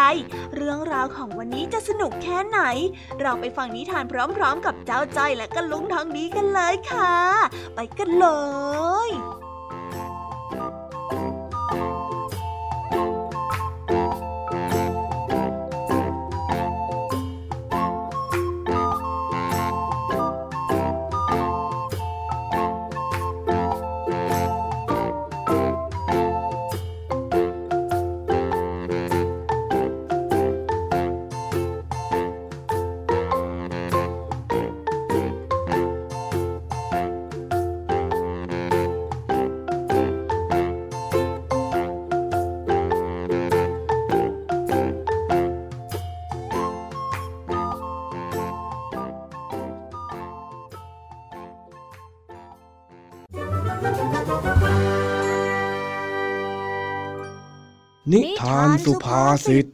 [0.56, 2.60] เรื่องราวของวันนี้จะสนุกแค่ไหน
[3.22, 4.04] เราไปฟังนิทาน
[4.36, 7.14] พร้อมๆ กับเจ้าจ้อยและก็ลุงทองดีกันเลยค่ะ
[7.76, 8.28] ไปกันเล
[9.10, 9.10] ย
[58.14, 59.66] นิทานสุภาษิต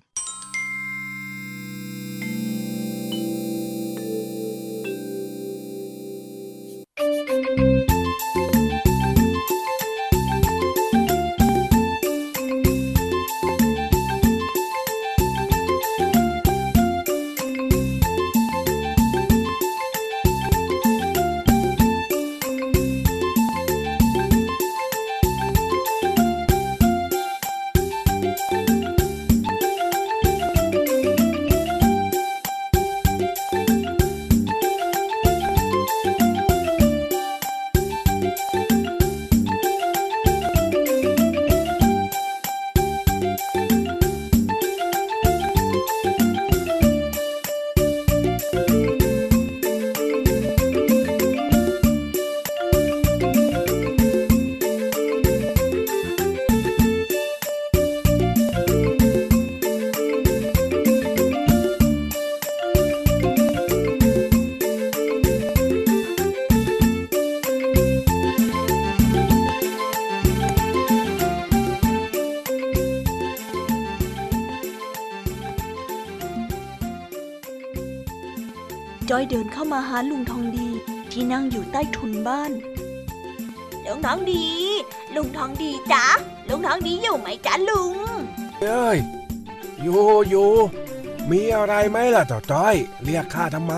[79.80, 80.68] มาหาลุงทองดี
[81.12, 82.52] ที่นั่งอยู่ใต้ทุนบ้าน
[83.86, 84.46] ลุงทองดี
[85.16, 86.06] ลุงทองดีจ๊ะ
[86.50, 87.96] ลุงทองดีอยู่ไหมจ๊ะลุง
[88.62, 88.98] เอ้ย
[89.82, 90.52] อยู่อยู่
[91.32, 93.74] มีอะไรไหมล่ะเจ้าจ้อย เรียกข้าทำไม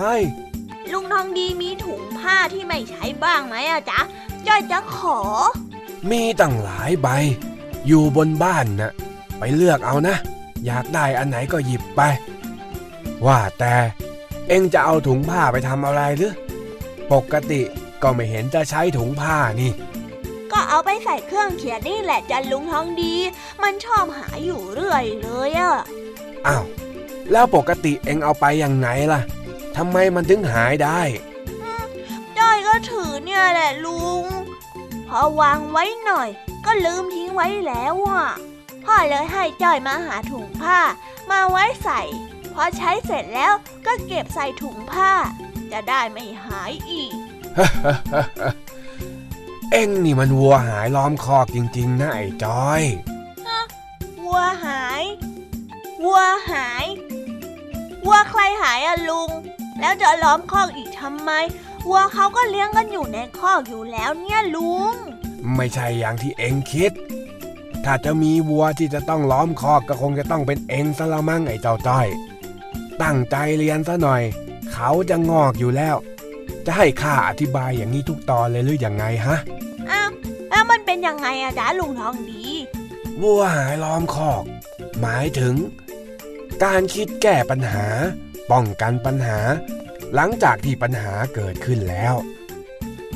[0.92, 4.00] ลุงทองดีมีถุงผ้าที่ไม่ใช้บ้างไหมอะจ๊ะ
[4.46, 5.18] จ้อยจะขอ
[6.10, 7.08] มีตั้งหลายใบ
[7.86, 8.92] อยู่บนบ้านนะ
[9.38, 10.16] ไปเลือกเอานะ
[10.66, 12.00] อยากได้อันไหนก็หยิบไป
[13.26, 13.74] ว่าแต่
[14.48, 16.34] เอ็งจะเอาถุงผ้าไปทำอะไรหรือ
[17.12, 17.62] ปกติ
[18.02, 19.72] ก็ไม่เห็นจะใช้ถุงผ้านี่
[20.52, 23.14] ก็เอาไปใส่เครื่องเขียนนี่แหละจ้ะลุงทองดี
[23.62, 25.74] มันชอบหาอยู่เรื่อยเลยอะ
[26.46, 26.64] อ้าว
[27.32, 29.20] แล้วปกติเอ็งเอาไปยังไงล่ะ
[29.76, 31.00] ทำไมมันถึงหายได้
[32.38, 34.24] จ้อยก็ถือเนี่ยแหละลุง
[35.08, 36.28] พอวางไว้หน่อย
[36.66, 38.26] ก็ลืมทิ้งไว้แล้วอะ
[38.84, 40.78] พ่อเลยให้จ้อยมาหาถุงผ้า
[41.30, 42.00] มาไว้ใส่
[42.54, 43.52] พอใช้เสร็จแล้ว
[43.86, 45.12] ก็เก็บใส่ถุงผ้า
[45.72, 47.12] จะได้ไม่หายอีก
[49.72, 52.82] เอ็งนี่มันวัวหายล้อมคอกจริงๆนะไอ้จอย
[54.24, 55.02] วัวหาย
[56.04, 56.86] วัวหาย
[58.06, 59.30] วัวใครหายอะลุง
[59.80, 61.30] แล้วจะล้อมคอกอีกทำไม
[61.88, 64.94] วัวเขาก็เลี้ยงกันอยู่ในคอกอยู่แล้วเนี่ยลุง
[65.56, 66.92] ไม่ใช่อย่างที่เอ็งคิด
[67.84, 72.06] ถ้าจะมีวัวที่จะต้องล้อมคอกก็คงจะต้องเป็นเอ็งซะละมั้งไอ้เจ้าจ้อย
[73.02, 74.22] ตั้งใจเรียนซะหน่อย
[74.72, 75.96] เขาจะงอกอยู่แล้ว
[76.66, 79.36] จะให้ข้าอธิบายอย่างนี้ทุกตอนเลยหรือยังไงฮะ
[79.90, 80.10] อ้าว
[80.50, 82.42] แล้วมันเป็นยังไงอะจ๊ะลุงทองดี
[83.20, 84.42] วัวหายล้อมคอก
[85.00, 85.54] หมายถึง
[86.64, 87.86] การคิดแก้ปัญหา
[88.50, 89.38] ป้องกันปัญหา
[90.14, 92.14] หลังจากที่ปัญหาเกิดขึ้นแล้ว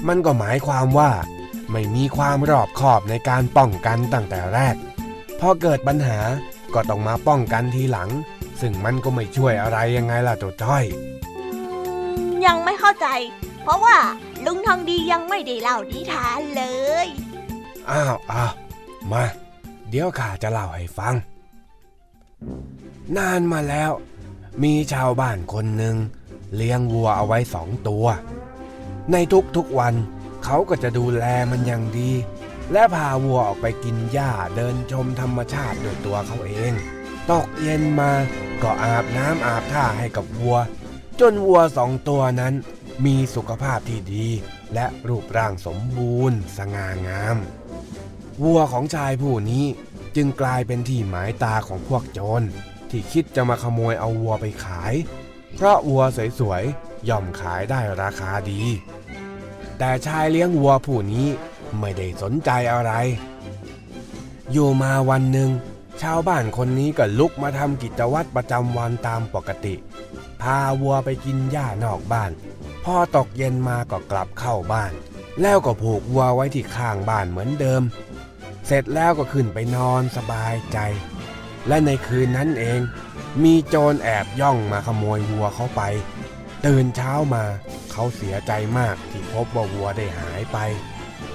[0.09, 1.11] มันก็หมายความว่า
[1.71, 4.77] ไม่มีความรอบคอบในการป้องกันตั้งแต่แรก
[5.41, 6.19] พอเกิดปัญหา
[6.75, 8.11] ก็ต้องมาป้องกันทีหลัง
[8.61, 10.85] ซึ่งมันก็ไม่ช่วยอะไรยังไงล่ะเจ้าจ้อย
[11.39, 11.47] อื
[12.27, 13.07] มยังไม่เข้าใจ
[13.63, 13.97] เพราะว่า
[14.45, 16.65] ลุงทองดียังไม่ได้เล่านิทานเล
[17.05, 17.07] ย
[17.91, 18.53] อ้าวอ้าว
[19.13, 19.25] มา
[19.89, 21.15] เดี๋ยวข้าจะเล่าให้ฟัง
[23.17, 23.91] นานมาแล้ว
[24.63, 25.97] มีชาวบ้านคนหนึ่ง
[26.57, 28.07] เลี้ยงวัวเอาไว้สองตัว
[29.13, 29.17] ใน
[29.57, 29.95] ทุกๆวัน
[30.45, 32.11] เขาก็จะดูแลมันอย่างดี
[32.73, 36.73] และพาวัวออกไปกินหญ้าเดินชมธรรมชาติโดยตัวเขาเอง
[37.31, 38.11] ตกเย็นมา
[38.63, 40.57] ก็อาบน้ำอาบท่าให้กับวัว
[41.21, 42.55] จนวัวสองตัวนั้น
[43.05, 44.27] มีสุขภาพที่ดี
[44.75, 47.37] และรูปร่างสมบูรณ์ สง่างาม
[48.43, 49.65] วัวของชายผู้นี้
[50.17, 52.47] จึงกลายเป็นที่หมายตาของพวกโจร
[52.91, 54.95] ที่คิดจะมาขโมยเอาวัวไปขาย
[55.55, 56.03] เพราะวัว
[56.39, 58.63] สวยๆย่อมขายได้ราคาดี
[59.79, 61.27] แต่ชายเลี้ยงวัวผู้นี้
[61.79, 62.93] ไม่ได้สนใจอะไร
[64.53, 65.51] อยู่มาวันหนึ่ง
[66.03, 69.75] ชาวบ้านคนนี้ก็ลุกมาทำกิจวัตรประจำวันตามปกติ
[70.43, 72.33] พาวัวไปกินหญ้านอกบ้าน
[72.85, 74.93] พอตกเย็นมาก็กลับเข้าบ้าน
[75.41, 77.83] แล้วก็ผูกวัวไว้ที่ข้างบ้านเหมือนเดิม
[78.67, 80.79] เสร็จแล้วก็ขึ้นไปนอนสบายใจ
[81.69, 82.81] และในคืนนั้นเอง
[83.43, 85.83] มีโจรแอบย่องมาขโมยวัวเขาไป
[86.67, 87.45] ตื่นเช้ามา
[87.93, 90.59] เขาเสียใจมากที่พบว่าวัวได้หายไป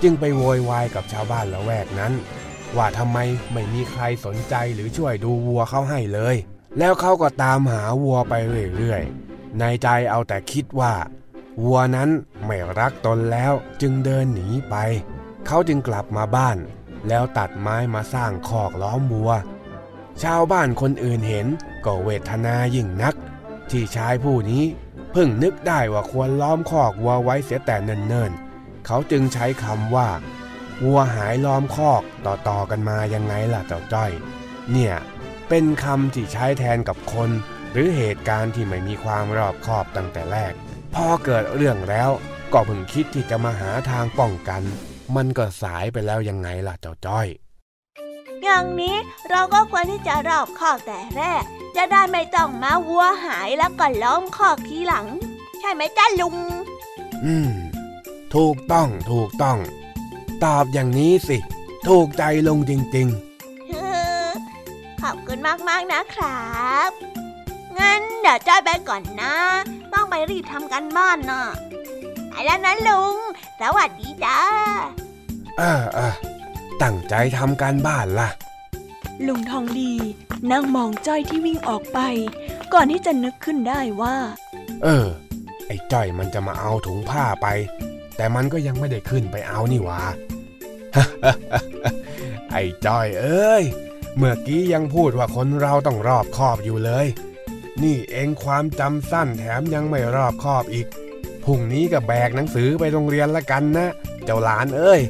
[0.02, 2.14] จึงไปโวยวายกับชาวบ้านละแวกนั้น
[2.78, 3.18] ว่าทำไม
[3.54, 6.36] ไม่มีใครสนใจหรือช่วยดูวัวเขาให้เลย
[6.78, 8.34] แล้วเขาก็ตามหาวัวไป
[8.78, 10.94] เรื่อยๆ ในใจเอาแต่คิดว่า
[11.64, 12.10] วัวนั้น
[12.46, 14.76] ไม่รักตนแล้วจึงเดินหนีไป
[15.48, 16.58] เขาจึงกลับมาบ้าน
[17.08, 19.32] แล้วตัดไม้มาสร้างคอกล้อมวัว
[20.24, 21.48] ชาวบ้านคนอื่นเห็น
[21.86, 23.16] ก็เวทนายิ่งนัก
[23.70, 24.64] ที่ชายผู้นี้
[25.12, 30.10] เพิ่งนึกได้ว่าควรล้อมคอกวัวไว้เสียแต่เนิ่นๆ เขาจึงใช้คำว่า
[30.84, 34.12] วัวหายล้อมคอกต่อๆกันมายังไงล่ะเจ้าจ้อย
[34.72, 34.96] เนี่ย
[35.50, 37.30] เป็นคำที่ใช้แทนกับคน
[37.72, 40.54] หรือเหตุการณ์ที่ไม่มีความรอบคอบตั้งแต่แรก
[40.96, 42.10] พอเกิดเรื่องแล้ว
[42.54, 44.62] ก็เพิ่งคิดที่จะมาหาทางป้องกัน
[45.16, 47.28] มันก็สายไปแล้วยังไงล่ะเจ้าจ้อย
[48.44, 48.96] อย่างนี้
[49.30, 51.44] เราก็ควรที่จะรอบคอกแต่แรก
[51.76, 55.08] จะได้ไม่ต้องมาวัวหายแล้วก็ล้อมคอกทีหลัง
[55.60, 56.36] ใช่ไหมจ้าลุง
[57.26, 57.52] อืม
[58.36, 59.58] ถูกต้องถูกต้อง
[60.44, 61.38] ตอบอย่างนี้สิ
[61.88, 63.10] ถูกใจลงจริง
[65.02, 65.40] ขอบคุณ
[65.70, 66.92] มากๆนะครับ
[67.80, 69.36] งั้นเดี๋ยวจ้อยไปก่อนนะ
[69.94, 71.44] ต้องไปรีบทำกันบ้านน่ะ
[72.30, 73.16] ไปแล้วนะลุง
[73.60, 76.14] สวัสดีจ้าๆเออเออ
[76.82, 78.30] ตั้งใจทำการบ้านล่ะ
[79.28, 79.94] ลุงทองดี
[80.52, 82.00] นั่งมองจ้อยที่วิ่งออกไป
[82.74, 84.16] ก่อนที่จะนึกขึ้นได้ว่า
[84.84, 85.06] เออ
[85.68, 87.48] ไอ้จ้อยมันจะมาเอาถุงผ้าไป
[88.22, 90.02] แต่มันก็ยังไม่ได้ขึ้นไปเอานี่หว่า
[92.52, 93.64] ไอ้จ้อยเอ้ย
[94.18, 97.08] เมื่อกี้ยังพูดว่าคนเราต้องรอบคอบอยู่เลย
[97.84, 100.88] นี่เองความจำสั้นแถมยังไม่รอบคอบอีก
[101.44, 103.88] พรุ่งนี้ก็แบกหนังสือไปโรงเรียนละกันนะ
[104.24, 105.02] เจ้าหลานเอ้ย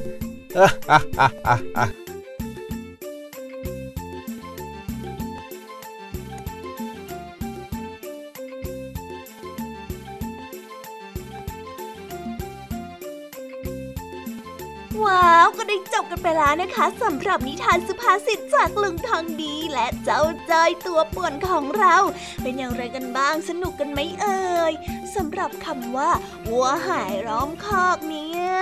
[15.72, 21.96] ได้จบกันไปแล้วนะคะสำหรับนิทานสุภาษิตจากลุงทองดีและเจ้าจอยตัวป่วนของเรา
[22.42, 24.72] เป็นอย่างไรกันบ้างสนุกกันไหมเอ่ย
[25.14, 26.10] สำหรับคำว่า
[26.48, 28.52] วัวหายร้อมคอกเนี่ย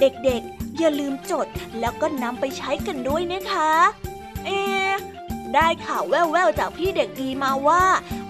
[0.00, 1.46] เด็กๆ อย่าลืมจด
[1.80, 3.72] แล้วก็นำไปใช้กันด้วยนะคะ
[4.46, 4.62] เอ๊
[5.54, 7.84] ได้ข่าวแว่วๆจากพี่เด็กดีมาว่า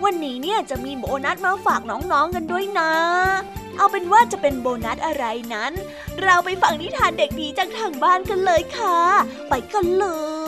[0.05, 2.93] วันนี้เนี่ยจะมีโบนัสมาฝากน้องๆกันด้วยนะ
[3.77, 5.73] เอาเป็นว่าจะเป็นโบนัสอะไรนั้น
[6.23, 8.99] เราไปฟังนิทานเด็กดีจากทางบ้านกันเลยค่ะ
[9.49, 10.07] ไปกันเล
[10.41, 10.42] ย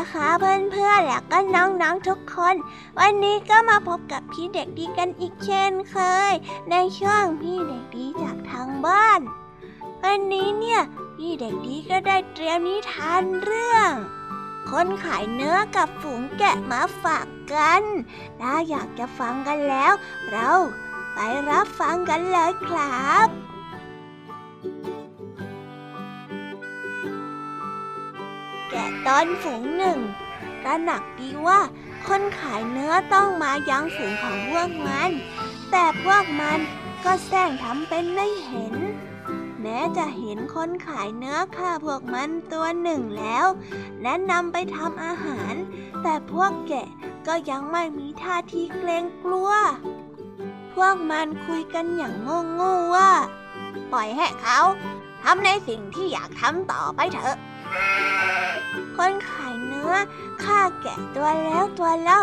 [0.00, 2.54] ดีค่ะเพื่อนๆและก็น้องๆทุกคน
[2.98, 5.96] วันนี้ก็มาพบกับพี่เด็กดีกันอีกเช่นเค
[6.30, 6.32] ย
[6.70, 9.20] ในช่วงพี่เด็กดีจากทางบ้าน
[10.02, 10.80] วันนี้เนี่ย
[11.16, 13.90] พี่เด็กดีก็ได้เตรียมนิทานเรื่อง
[14.70, 17.82] คนขายเนื้อกับฝูงแกะมาฝากกัน
[18.40, 19.92] ถ้าอยากจะฟังกันแล้ว
[20.30, 20.50] เรา
[21.14, 21.18] ไป
[21.50, 23.49] รับฟังกันเลยครับ
[28.70, 29.98] แกะตอนฝูงหนึ่ง
[30.64, 31.60] ตระหนักดีว่า
[32.08, 35.10] คนขายเนื้อต้องมายังฝูงของพวกมัน
[35.70, 36.58] แต่พวกมัน
[37.04, 38.74] ก็แซงทำเป็นไม่เห็น
[39.62, 43.46] แม้จะเห็นคนขายเนื้อฆ่าพวกมันตัวหนึ่งแล้ว
[44.02, 45.54] และนำไปทำอาหาร
[46.02, 46.88] แต่พวกแกะ
[47.26, 49.50] ก็ยังไม่มีท่าทีเกรงกลัว
[50.74, 52.14] พวกมันคุยกันอย่าง
[52.54, 53.10] โง่ๆว่า
[53.92, 54.60] ปล่อยให้เขา
[55.22, 57.36] ทำในสิ่งที่อยากทำต่อไปเถอะ
[58.96, 59.92] คนขายเนื้อ
[60.44, 62.22] ฆ่าแกะตัวแล้วตัวเล่า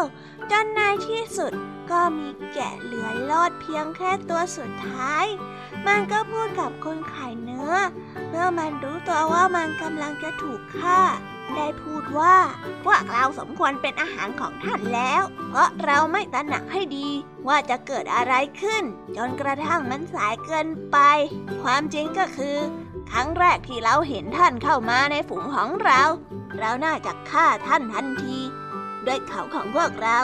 [0.52, 1.54] จนในที่สุด
[1.92, 5.26] ก็มีแกะเหลือรอดเพียงแค่ตัวสุดท้าย
[5.88, 7.72] มันก็พูดกับคนขายเนื้อ
[8.30, 11.02] เมื่อมันรู้ตัวว่ามันกำลังจะถูกฆ่า
[11.56, 12.36] ได้พูดว่า
[12.84, 17.10] พวกเราสมควรเป็นอาหารของท่านแล้ว เพราะเราไม่ตระหนักให้ดี
[17.48, 18.84] ว่าจะเกิดอะไรขึ้น
[19.18, 20.98] จนกระทั่งมันสายเกินไป
[21.64, 22.58] ความจริงก็คือ
[23.12, 26.02] ครั้งแรกที่เราเห็นท่านเข้ามาในฝูงของเรา
[26.60, 28.38] เราน่าจะฆ่าท่านทันที
[29.06, 30.20] ด้วยเขาของพวกเรา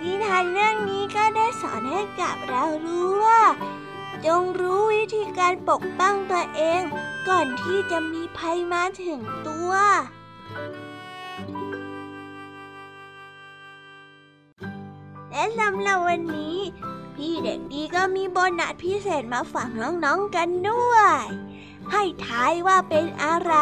[0.00, 3.42] นิทานเรื่องนี้ก็ได้สอนให้กับเรารู้ว่า
[4.26, 6.82] จงรู้วิธีการปกป้องตัวเอง
[7.28, 9.72] ก่อนที่จะมีภัยมาถึงตัว
[15.38, 16.58] และสำหรับวันนี้
[17.14, 21.22] พี่เด็กดีก็มีโบนัสพิเศษมาฝากน้องๆกันด้วย
[21.90, 23.54] ให้ทายว่าเป็นอะไร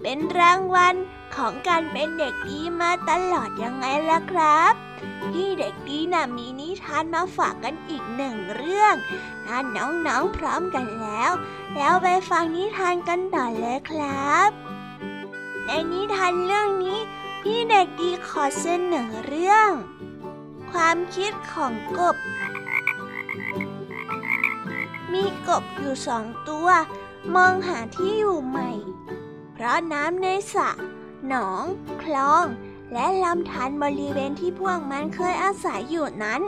[0.00, 0.94] เป็นรางวัล
[1.36, 4.72] ของการเป็นเด็กดีมาตลอดยังไงล่ะครับ
[5.30, 8.94] พี่เด็กดีน่ะมีนิทานมาฝากกันอีกหนึ่งเรื่อง
[9.46, 11.30] ถ้าน้องๆพร้อมกันแล้ว
[11.76, 14.50] แล้วไปฟังนิทานกันต่อเลยครับ
[15.66, 17.00] ในนิทานเรื่องนี้
[17.44, 19.70] พี่เด็กดีขอเสนอเรื่อง
[20.70, 22.16] ความคิดของกบ
[25.12, 26.68] มีกบอยู่สองตัว
[27.34, 28.70] มองหาที่อยู่ใหม่
[29.52, 30.70] เพราะน้ำในสระ
[31.28, 31.64] หนอง
[32.02, 32.44] คลอง
[32.92, 36.40] และลำธารบริเวณที่พวกมันเคยอาศัยอยู่นั้น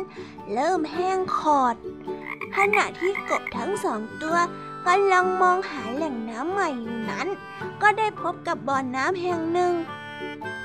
[0.53, 1.77] เริ่มแห้งขอด
[2.57, 4.37] ขณะที่กบทั้งสองตัว
[4.87, 7.29] กำลังมองหาแหล่งน้ำใหม่อยู่นั้น
[7.83, 9.75] ก็ได้พบกับบ่อน้ำแห่งหนึ่ง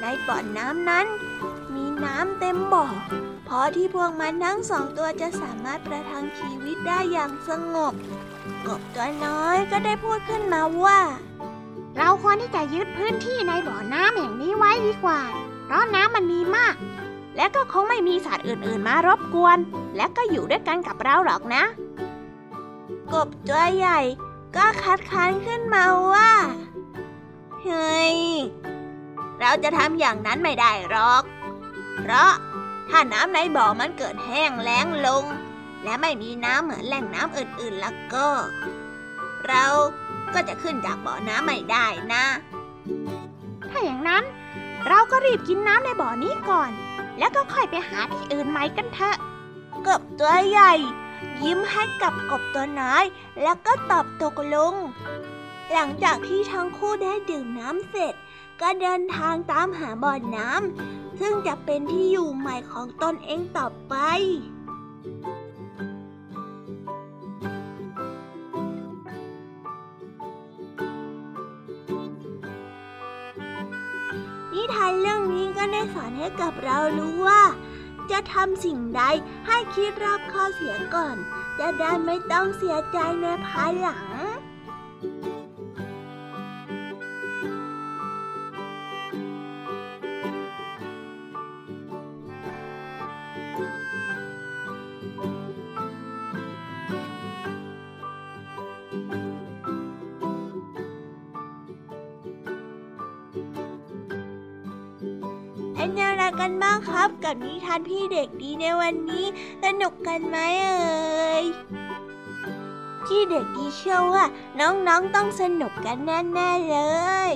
[0.01, 1.05] ในบ่อน้ำนั้น
[1.75, 2.85] มีน้ำเต็มบ่อ
[3.47, 7.93] พอที่พวกมันทั้งสองตัวจะสามารถประทังชีวิตได้อย่างสงบ
[8.67, 10.99] กบตัวน้อยก็ได้พูดขึ้นมาว่า
[11.97, 15.21] เราควรที่จะยึดพื้นที่ในบ่อน้ำแห่งนี้ไว้ดีกว่า
[15.65, 16.75] เพราะน้ำมันมีมาก
[17.35, 19.57] และก็คงไม่มีสัตว์อื่นๆมารบกวน
[19.95, 21.63] และก็อยู่ด้วยกันกับเราหรอกนะ
[23.13, 23.99] กบตัวใหญ่
[24.55, 26.31] ก็คัดค้านขึ้นมาว่า
[27.63, 28.17] เฮ้ย
[29.41, 31.23] เราจะทำอย่างนั้นไม่ได้หรอก
[31.97, 32.31] เพราะ
[32.89, 35.23] ถ้าน้ำในบ่อมันเกิดแห้งแล้งลง
[35.83, 38.27] และไม่มีน้ำเหมือนแหล่งน้ำอื่นๆ แล้วก็
[39.47, 39.65] เรา
[40.33, 42.25] ก็จะขึ้นจากบ่อน้ำไม่ได้นะ
[43.69, 44.23] ถ้าอย่างนั้น
[44.87, 46.71] เราก็รีบกินน้ำในบ่อนี้ก่อน
[47.19, 49.17] แล้วก็ค่อยไปหาที่อื่นใหม่กันเถอะ
[49.87, 50.73] กบตัวใหญ่
[51.43, 53.03] ยิ้มให้กับกบตัวน้อย
[53.41, 54.73] แล้วก็ตอบตกลง
[55.71, 58.13] หลังจากที่ทั้งคู่ได้ดื่มน้ำเสร็จ
[58.61, 63.95] ก็เดินทางตามหาบ่อน้ำซึ่งจะเป็นที่อยู่ใหม่ของตนเองต่อไป
[74.53, 77.43] นิทานเรื่องนี้ก็ได้สอนให้กับเรารู้ว่า
[78.11, 79.01] จะทำสิ่งใด
[79.47, 81.15] ให้คิดรอบคอบเสียก่อน
[81.59, 84.05] จะได้ไม่ต้องเสียใจในภายหลัง
[105.87, 109.25] เป็นย่างไรกันบ้างครับ กับนิทานพี่เด็กดีในวันนี้
[109.63, 111.45] สนุกกันไหมเอ่ย
[113.05, 114.25] พี่เด็กดีเชื่อว่า
[114.59, 116.77] น้องๆต้องสนุกกันแน่ๆเล
[117.29, 117.31] ย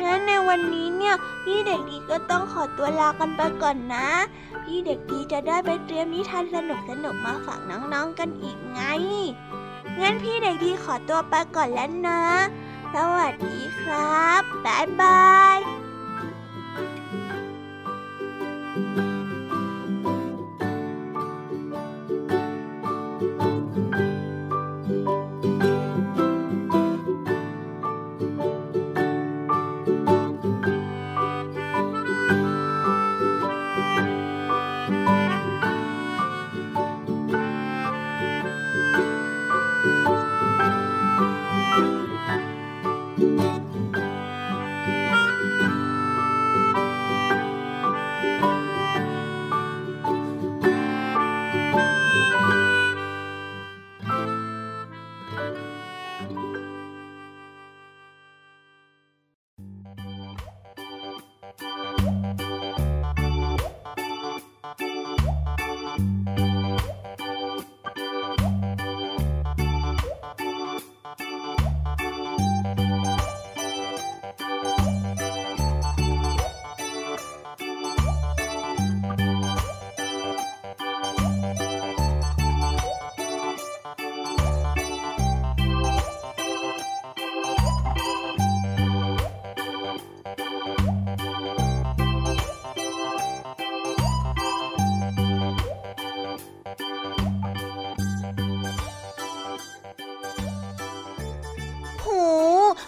[0.00, 1.14] งั้นในวันนี้เนี่ย
[1.44, 4.08] พี่เด็กดีก็ต้องขอตัวลากันไปก่อนนะ
[4.64, 6.56] พี่เด็กดีจะได้ไปเตรียมนิทานส
[7.04, 8.80] นุกๆมาฝากน้องๆกันอีกไง
[10.00, 12.22] งั้นพี่เด็กดีขอตัวไปก่อนแล้วนะ
[12.94, 15.22] สวัสดีครับบ๊ายบา
[15.58, 15.77] ย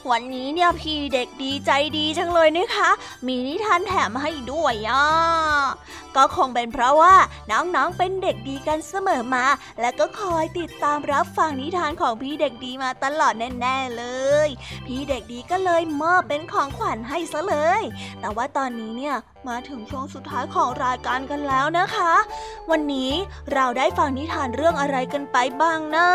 [0.09, 2.91] วันนี้เนี่ยพี่เด็กดีใจดีจังเลยนะคะ
[3.27, 5.05] มีนิทานแถมให้ด้วยอะ
[6.17, 7.15] ก็คงเป็นเพราะว่า
[7.51, 9.47] น้องๆเป็นเด็กดีกันเสมอมา
[9.81, 14.05] และก็คอยติดตามรับฟังนิทานของพี่เด็กดีมาตลอดแน่ๆเล
[14.47, 14.49] ย
[14.87, 17.83] พี่เด็กดีก็เลยมอบเป็นของขวัญให้ซะเลย
[18.21, 19.17] แต่ว่าตอนนี้เนี่ย
[19.49, 22.13] มาถึงช่วงสุดท้ายของรายการกันแล้วนะคะ
[22.71, 23.13] วันนี้
[23.55, 26.09] เราได้ฟังนิทานเรื่องอะไรกันไปบ้างนะ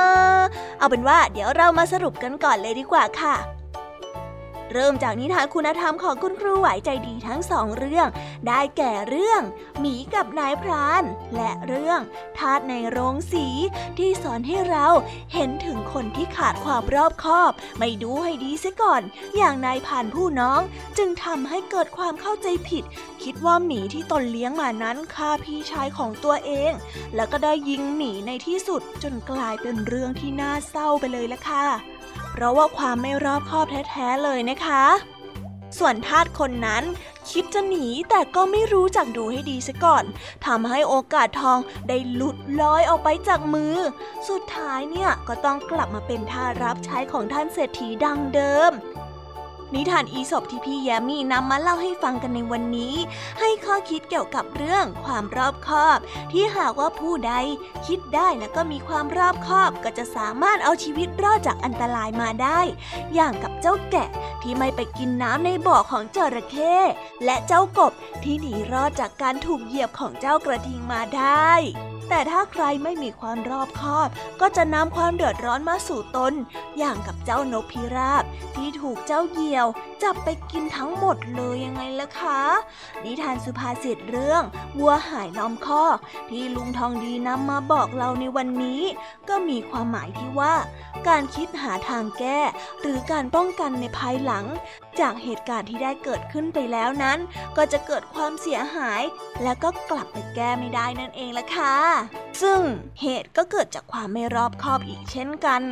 [0.80, 3.36] เอาเป็นว่าเดี๋ยวเรามาสรุปกันก่อนเลยดีกว่าค่ะ
[4.74, 8.08] เริ่มจากนิทานคุณธรรมของคุณครูไหวใจดีทั้งสองเรื่อง
[8.48, 9.42] ได้แก่เรื่อง
[9.80, 11.04] หมีกับนายพราน
[11.36, 12.00] และเรื่อง
[12.38, 13.48] ทาสในโรงสี
[13.98, 14.88] ที่สอนให้เรา
[15.34, 19.02] เห็นถึงคนที่ขาดความรอบคอบ ไม่ดูให้ดีเสียก่อน
[19.38, 20.62] อย่างนายผ่านผู้น้อง
[20.98, 22.84] จึงทำให้เกิดความเข้าใจผิด
[23.24, 26.72] คิดว่าหมีที่ตนเลี้ยงมานั้นฆ่าพี่ชายของตัวเอง
[27.16, 31.66] แล้วก็ได้ยิงหมีในที่สุดจนกลายเป็นเรื่องที่น่าเศร้าไปเลยละค่ะ
[32.38, 34.84] เพราะว่าความไม่รอบคอบแท้ๆเลยนะคะ
[35.78, 36.84] ส่วนทาสคนนั้น
[37.30, 40.04] คิดจะหนีแต่ก็ไม่รู้จักดูให้ดีซะก่อน
[40.46, 43.76] ทำให้โอกาสทองได้หลุดลอยออกไปจากมือ
[44.30, 48.72] สุดท้ายเนี่ยก็ต้องกลับมาเป็นทารับใช้ของท่านเศรษฐีดังเดิม
[49.74, 52.96] นิทานอีสบที่พี่แยมมี่นำมาเล่าให้ฟังกันในวันนี้
[53.40, 56.00] ให้ข้อคิดเกี่ยวกับเรื่องความรอบคอบ
[56.32, 57.34] ที่หากว่าผู้ใด
[57.88, 62.60] คิดได้แล้วก็มีความรอบคอบก็จะสามารถเอาชีวิตรอดจากอันตรายมาได้
[63.14, 64.10] อย่างกับเจ้าแกะ
[64.42, 66.76] ที่ไม่ไปกินน้ำในบ่อของจระเข้
[67.26, 67.94] และเจ้ากบ
[68.24, 71.52] ที่หนีรอดจากการถูกเหยียบของเจ้ากระทิงมาได้
[72.10, 74.10] แต่ถ้าใครไม่มีความรอบคอบ
[74.42, 76.34] ก็จะนำความเดือดร้อนมาสู่ตน
[76.78, 78.24] อย่างกับเจ้านกพิราบ
[78.56, 79.68] ที่ถูกเจ้าเหยี่ยว
[80.04, 82.42] จับไปกินทั้งหมดเลยยังไงล่ะคะ
[83.04, 84.44] นิทานสุภาษิตเรื่อง
[84.80, 85.98] วัวหายล้อมคอก
[86.30, 88.82] ที่ลุงทองดีนำมาบอกเราในวันนี้
[89.30, 90.54] ก็มีความหมายที่ว่า
[91.08, 92.40] การคิดหาทางแก้
[92.82, 94.46] หรือการป้องกันในภายหลัง
[95.00, 97.18] จากเหตุการณ์ที่ได้เกิดขึ้นไปแล้วนั้น
[97.58, 99.02] ก็จะเกิดความเสียหาย
[99.44, 101.76] แล้วก็กลับไปแก้ไม่ได้นั่นเองละค่ะ
[102.42, 102.60] ซึ่ง
[103.02, 105.64] เหตุก็เกิดจากความไม่รอบคอบอีกเช่นกัน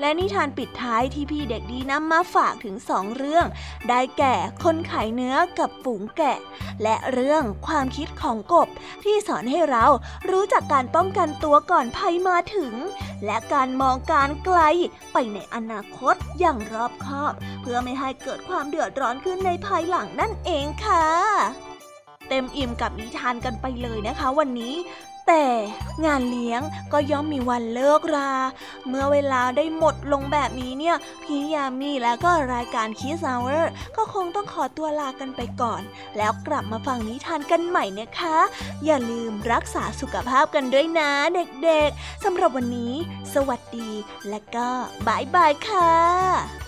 [0.00, 3.46] และนิทานปิดท้ายที่พี่เด็กดีนำมาฝากถึงสองเรื่อง
[3.88, 6.38] ได้แก่คนขายเนื้อกับฝูงแกะ
[6.82, 8.68] และเรื่องความคิดของกบ
[9.04, 9.84] ที่สอนให้เรา
[10.30, 12.74] รู้จักการป้องกันตัวก่อนภัยมาถึง
[13.24, 14.58] และการมองการไกล
[15.12, 21.04] ไปในอนาคตอย่างรอบคอบ เพื่อไม่ให้เกิดความเดือดร้อนขึ้นในภายหลังนั่นเองค่ะ
[22.28, 24.74] เต็มอิ่มกับนิทานกันไปเลยนะคะ วันนี้
[25.28, 25.46] แต่
[26.04, 26.62] งานเลี้ยง
[26.92, 28.32] ก็ย่อมมีวันเลิกรา
[28.88, 35.82] เมื่อเวลาได้หมดลงแบบนี้เนี่ย พี่ยามีและก็รายการ Kids Hour ก็คงต้องขอตัวลากันไปก่อน
[36.16, 38.38] แล้วกลับมาฟังนิทานกันใหม่นะคะ
[38.84, 42.92] อย่าลืมรักษาสุขภาพกันด้วยนะเด็กๆสำหรับวันนี้
[43.34, 43.90] สวัสดี
[44.28, 44.68] และก็
[45.06, 46.67] bye bye ค่ะ